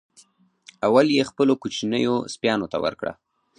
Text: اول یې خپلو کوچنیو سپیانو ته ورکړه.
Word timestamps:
اول 0.87 1.05
یې 1.17 1.23
خپلو 1.29 1.53
کوچنیو 1.61 2.15
سپیانو 2.33 2.71
ته 2.71 2.77
ورکړه. 2.83 3.13